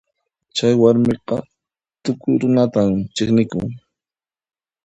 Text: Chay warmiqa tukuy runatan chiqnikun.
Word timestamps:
Chay 0.55 0.73
warmiqa 0.81 1.37
tukuy 2.03 2.33
runatan 2.41 2.89
chiqnikun. 3.15 3.67